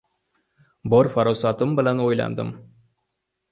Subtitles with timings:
[0.93, 2.53] Bor farosatim bilan o‘yladim.